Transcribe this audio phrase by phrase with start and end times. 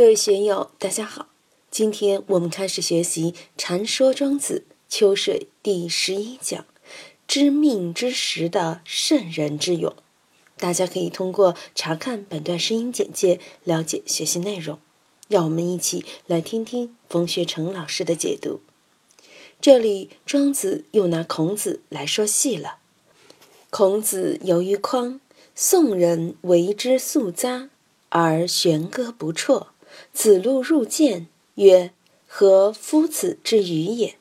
[0.00, 1.26] 各位学友，大家好。
[1.70, 6.64] 今天我们开始学习《禅说庄子·秋水》第十一讲
[7.28, 9.94] “知命之时的圣人之勇”。
[10.56, 14.78] 大家可以通过查看本段声音简介了解学习内容。
[15.28, 18.60] 让我们一起来听听冯学成老师的解读。
[19.60, 22.78] 这里庄子又拿孔子来说戏了。
[23.68, 25.20] 孔子游于匡，
[25.54, 27.68] 宋人为之肃匝，
[28.08, 29.74] 而弦歌不辍。
[30.12, 31.92] 子路入见，曰
[32.26, 34.16] ：“何夫子之语也？”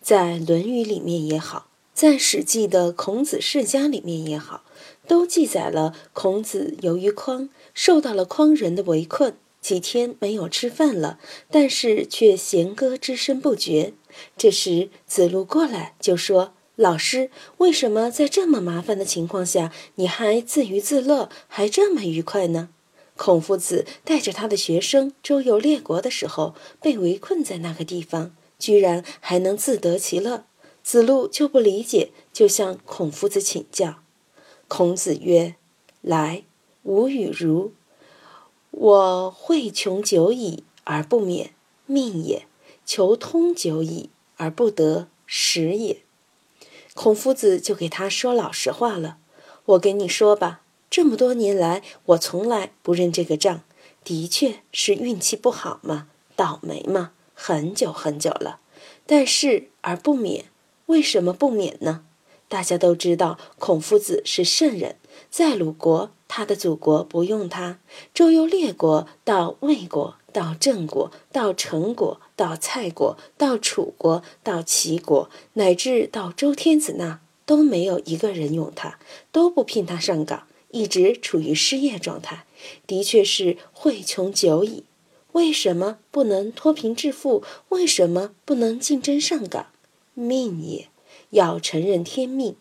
[0.00, 4.62] 在《论语》里面也好，在《史记》的《孔子世家》里面也好，
[5.06, 11.18] 都记载了孔子由于匡受到了匡人的围困，几天没有吃饭了，
[11.50, 13.92] 但是却弦歌之声不绝。
[14.36, 22.70] 这时子路过来就说：“老师，为什么在这么麻烦的情况下，你还自娱自乐，还这么愉快呢？”
[23.18, 30.44] 孔夫子带着他的学生周游列国的时候，被围困在那个地方，居然还能自得其乐。
[30.84, 33.96] 子路就不理解，就向孔夫子请教。
[34.68, 35.56] 孔子曰
[36.00, 36.44] ：“来，
[36.84, 37.72] 吾与如。
[38.70, 41.52] 我会穷久矣而不免，
[41.86, 42.46] 命也；
[42.86, 46.02] 求通久矣而不得，时也。”
[46.94, 49.18] 孔夫子就给他说老实话了
[49.66, 53.62] ：“我给你说吧。”这么多年来，我从来不认这个账，
[54.04, 58.60] 的确是运气不好嘛，倒霉嘛，很久很久了。
[59.06, 60.46] 但是而不免，
[60.86, 62.04] 为什么不免呢？
[62.48, 64.96] 大家都知道，孔夫子是圣人，
[65.30, 67.78] 在鲁国，他的祖国不用他，
[68.14, 78.98] 周游列国，到魏国，到郑国，到陈国，到蔡国，到楚国，到齐国，乃至到周天子那，都没有一个人用他，
[79.30, 80.44] 都不聘他上岗。
[80.78, 82.46] 一直处于失业状态，
[82.86, 84.84] 的确是惠穷久矣。
[85.32, 87.42] 为什么不能脱贫致富？
[87.70, 89.66] 为什么不能竞争上岗？
[90.14, 90.88] 命也，
[91.30, 92.54] 要承认天命。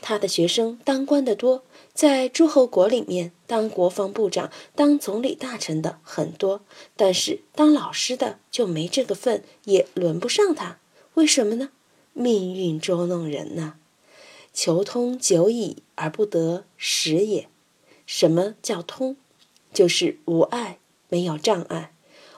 [0.00, 1.62] 他的学生当官的多，
[1.92, 6.62] 在诸侯国里面当国防部长、当总理大臣的很多，
[6.96, 10.78] 但是当老师的就没这个份，也轮不上他。
[11.14, 11.68] 为什么呢？
[12.14, 13.74] 命运捉弄人呐。
[14.52, 17.48] 求通久矣而不得时也。
[18.08, 19.16] 什么叫通？
[19.70, 20.78] 就是无碍，
[21.10, 21.92] 没有障碍。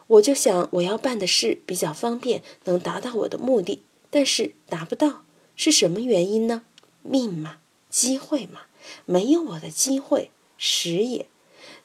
[0.09, 5.23] 我就想我要办的事比较方便，能达到我的目的，但是达不到，
[5.55, 6.63] 是什么原因呢？
[7.03, 8.63] 命嘛，机会嘛，
[9.05, 11.27] 没有我的机会，时也。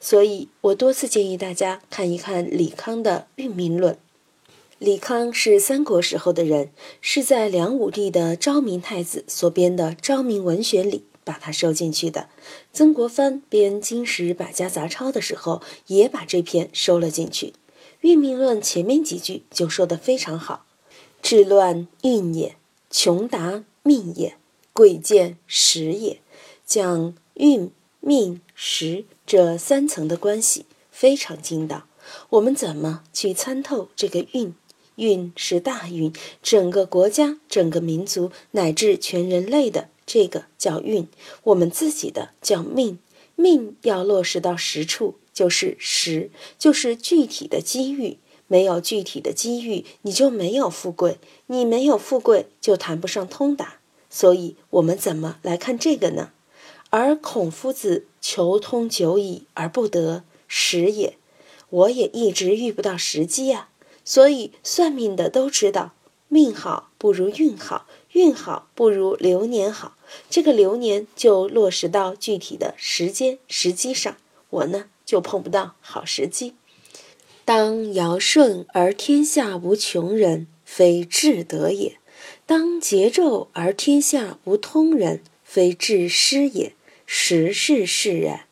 [0.00, 3.94] 所以我多次建议大家看一看李康的《运命论》。
[4.80, 12.28] 李康是三国时候的人，是在梁武帝的昭明太子所编的《昭明文选》里把他收进去的。
[12.72, 17.48] 曾国藩编《金石百家杂抄》的时候，也把这篇收了进去。
[18.02, 20.64] 《运命论》前面几句就说得非常好
[21.20, 22.54] ：“治乱运也，
[22.88, 24.36] 穷达命也，
[24.72, 26.20] 贵贱时也。”
[26.64, 31.86] 讲运、命、时这三层的关系非常精到。
[32.30, 34.54] 我们怎么去参透这个运？
[34.96, 36.10] 运是大运，
[36.42, 41.08] 整个国家、整个民族乃至全人类的这个叫运，
[41.42, 42.98] 我们自己的叫命。
[43.34, 48.16] 命要落实到实处，就是时，就是具体的机遇。
[48.48, 51.16] 没有具体的机遇，你就没有富贵；
[51.48, 53.80] 你没有富贵，就谈不上通达。
[54.08, 56.30] 所以，我们怎么来看这个呢？
[56.90, 61.18] 而孔夫子求通久矣而不得时也，
[61.68, 63.68] 我也一直遇不到时机呀。
[64.04, 65.94] 所以算命的都知道，
[66.28, 69.94] 命好不如运好，运好不如流年好。
[70.30, 74.16] 这个流年就落实到具体的时间时机上，
[74.48, 76.54] 我呢就碰不到好时机。
[77.44, 81.98] 当尧舜而天下无穷人，非至德也；
[82.46, 86.72] 当桀纣而天下无通人，非至失也。
[87.04, 88.46] 时势是然。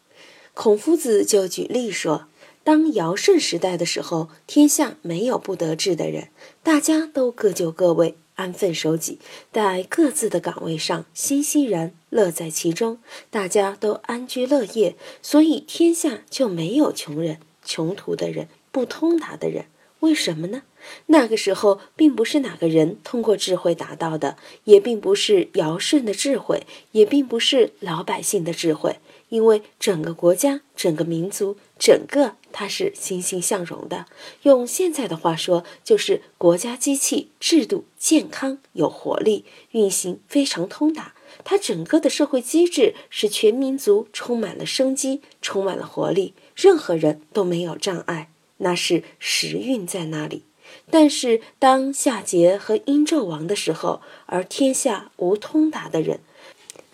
[0.52, 2.26] 孔夫子就举例说。
[2.62, 6.28] 当尧舜时代的时候，天下没有不得志的人，
[6.62, 9.18] 大家都各就各位，安分守己，
[9.52, 12.98] 在各自的岗位上欣欣然乐在其中，
[13.30, 19.66] 大家都安居乐业，所以天下就没有穷人、穷途的人、不通达的人。
[20.00, 20.64] 为什么呢？
[21.06, 28.98] 那个时候并不是哪个人通过智慧达到的，也并不是尧舜的智慧，也并不是老百姓的智慧。
[29.34, 34.06] 因为整个国家、整个民族、整个它是欣欣向荣的。
[34.42, 41.14] 用现在的话说，就是国家机器制度健康有活力，运行非常通达。
[41.42, 48.30] 它整个的社会机制使全民族充满了生机，充满了活力，任何人都没有障碍。
[48.58, 50.44] 那是时运在那里。
[50.90, 56.20] 但是当夏桀和殷纣王的时候，而天下无通达的人，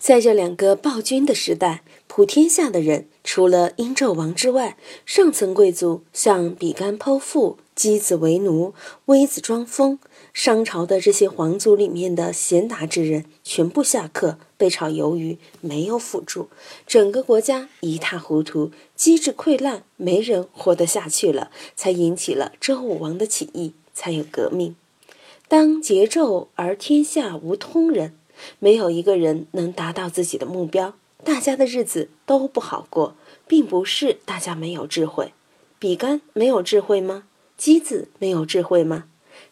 [0.01, 4.75] 在这两个暴君的时代，普天下的人除了殷纣王之外，
[5.05, 8.73] 上层贵族像比干剖腹、箕子为奴、
[9.05, 9.99] 微子装疯，
[10.33, 16.49] 商朝的这些皇族里面的贤达之人全部下课被炒鱿鱼，没有辅助，
[16.87, 23.75] 整个国家一塌糊涂，机制溃烂，没人活得下去了，才引起了周武王的起义。
[23.93, 24.75] 才有革命。
[25.47, 28.15] 当桀纣而天下无通人，
[28.59, 30.93] 没有一个人能达到自己的目标，
[31.23, 33.15] 大家的日子都不好过，
[33.47, 35.33] 并不是大家没有智慧。
[35.79, 37.23] 比干没有智慧吗？
[37.59, 39.05] 箕子没有智慧吗？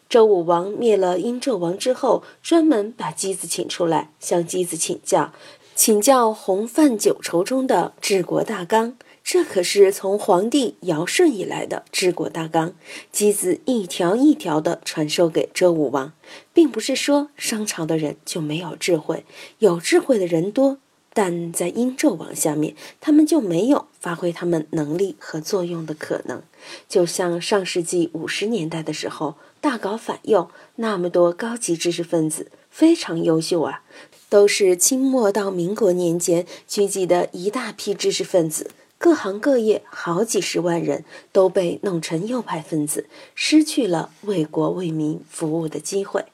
[0.08, 5.32] 周武王灭了殷纣王之后，专门把箕子请出来，向箕子请教，
[5.74, 8.96] 请教洪范九畴中的治国大纲。
[9.22, 12.72] 这可是从皇帝尧舜以来的治国大纲，
[13.14, 16.12] 箕子一条一条的传授给周武王，
[16.52, 19.24] 并不是说商朝的人就没有智慧，
[19.58, 20.78] 有智慧的人多，
[21.14, 26.42] 但在殷纣王下面，他们就没有发挥他们能力和作用的可能。
[26.88, 33.82] 就像上世纪五十年代的时候，大搞反右，那么多高级知识分子非常优秀啊，
[34.28, 38.70] 都是清末到民国年间聚集的一大批知识分子。
[39.00, 46.26] 各行各业好几十万人都被弄成右派分子，失去了为国为民服务的机会。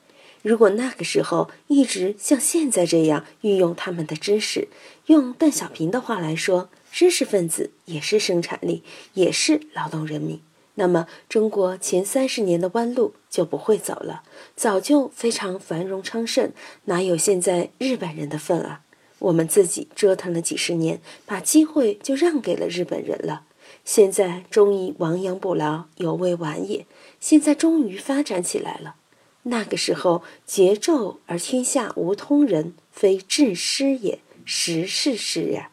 [0.43, 4.67] 如果那个时候一直像现在这样运用他们的知识，
[5.07, 8.83] 用邓小平的话来说，知识分子也是生产力，
[9.15, 10.41] 也是劳动人民，
[10.75, 14.25] 那么中国前三十年的弯路就不会走了，
[14.57, 16.51] 早就非常繁荣昌盛，
[16.87, 18.81] 哪有现在日本人的份啊？
[19.19, 23.45] 我们自己折腾了几十年，把机会就让给了日本人了。
[23.85, 26.87] 现在终于亡羊补牢，犹未晚也。
[27.21, 28.97] 现在终于发展起来了。
[29.45, 35.71] 那个时候，桀纣而天下无通人，非治师也，实是师呀。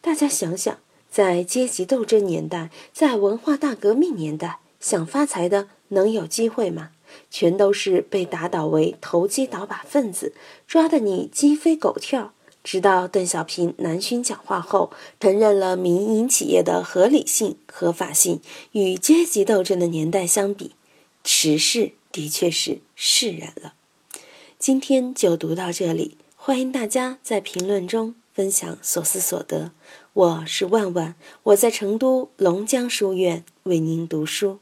[0.00, 0.78] 大家想想，
[1.10, 6.90] 在阶级斗争年代，在文化大革命年代，想发财的能有机会吗？
[7.30, 10.32] 全都是被打倒为投机倒把分子，
[10.66, 12.32] 抓得你鸡飞狗跳。
[12.66, 14.90] 直到邓小平南巡讲话后，
[15.20, 18.40] 承认了民营企业的合理性、合法性，
[18.72, 20.72] 与阶级斗争的年代相比，
[21.22, 23.74] 时势的确是释然了。
[24.58, 29.70] 今天就读到这里，欢迎大家在评论中分享所思所得。
[30.12, 31.14] 我是万万，
[31.44, 34.58] 我在成都龙江书院为您读书。